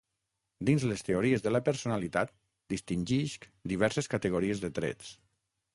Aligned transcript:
Dins 0.69 0.85
les 0.91 1.03
teories 1.09 1.43
de 1.47 1.51
la 1.55 1.61
personalitat, 1.67 2.33
distingisc 2.75 3.47
diverses 3.75 4.13
categories 4.17 4.65
de 4.67 4.75
trets. 4.81 5.17